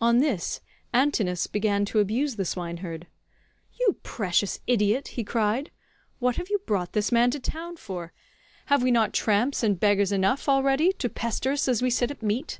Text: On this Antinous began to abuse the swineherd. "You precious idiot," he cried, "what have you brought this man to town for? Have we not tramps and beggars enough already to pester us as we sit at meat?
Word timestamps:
On 0.00 0.18
this 0.18 0.60
Antinous 0.92 1.46
began 1.46 1.84
to 1.84 2.00
abuse 2.00 2.34
the 2.34 2.44
swineherd. 2.44 3.06
"You 3.78 3.98
precious 4.02 4.58
idiot," 4.66 5.06
he 5.14 5.22
cried, 5.22 5.70
"what 6.18 6.34
have 6.38 6.50
you 6.50 6.58
brought 6.66 6.92
this 6.92 7.12
man 7.12 7.30
to 7.30 7.38
town 7.38 7.76
for? 7.76 8.12
Have 8.66 8.82
we 8.82 8.90
not 8.90 9.14
tramps 9.14 9.62
and 9.62 9.78
beggars 9.78 10.10
enough 10.10 10.48
already 10.48 10.90
to 10.94 11.08
pester 11.08 11.52
us 11.52 11.68
as 11.68 11.82
we 11.82 11.90
sit 11.90 12.10
at 12.10 12.20
meat? 12.20 12.58